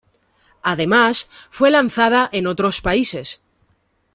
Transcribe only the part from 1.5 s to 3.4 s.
fue lanzada en otros países.